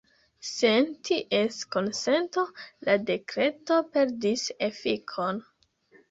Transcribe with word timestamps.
Sen 0.51 0.85
ties 1.09 1.57
konsento 1.75 2.45
la 2.87 2.95
dekreto 3.09 3.77
perdis 3.97 4.47
efikon. 4.69 5.43